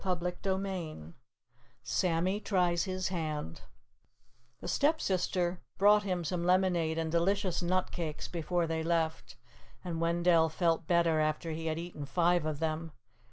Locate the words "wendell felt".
10.01-10.87